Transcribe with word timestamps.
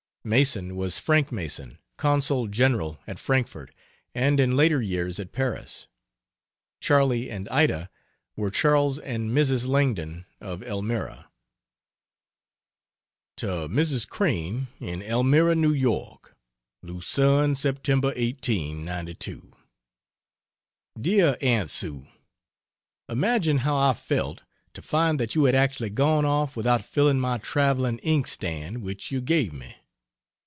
"Mason" 0.23 0.75
was 0.75 0.99
Frank 0.99 1.31
Mason, 1.31 1.79
Consul 1.97 2.47
General 2.47 2.99
at 3.07 3.17
Frankfort, 3.17 3.73
and 4.13 4.39
in 4.39 4.55
later 4.55 4.79
years 4.79 5.19
at 5.19 5.31
Paris. 5.31 5.87
"Charlie 6.79 7.31
and 7.31 7.49
Ida" 7.49 7.89
were 8.35 8.51
Charles 8.51 8.99
and 8.99 9.31
Mrs. 9.31 9.65
Langdon, 9.67 10.27
of 10.39 10.61
Elmira. 10.61 11.31
To 13.37 13.67
Mrs. 13.67 14.07
Crane, 14.07 14.67
in 14.79 15.01
Elmira, 15.01 15.53
N. 15.53 15.63
Y.: 15.73 16.17
LUCERNE, 16.83 17.55
Sept. 17.55 18.13
18, 18.15 18.85
'92. 18.85 19.53
DEAR 21.01 21.35
AUNT 21.41 21.71
SUE, 21.71 22.05
Imagine 23.09 23.57
how 23.57 23.75
I 23.75 23.95
felt 23.95 24.43
to 24.75 24.83
find 24.83 25.19
that 25.19 25.33
you 25.33 25.45
had 25.45 25.55
actually 25.55 25.89
gone 25.89 26.25
off 26.25 26.55
without 26.55 26.85
filling 26.85 27.19
my 27.19 27.39
traveling 27.39 27.97
ink 28.03 28.27
stand 28.27 28.83
which 28.83 29.09
you 29.09 29.19
gave 29.19 29.51
me! 29.51 29.77